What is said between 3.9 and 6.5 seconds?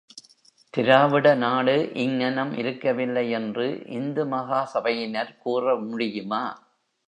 இந்து மகா சபையினர் கூற முடியுமா?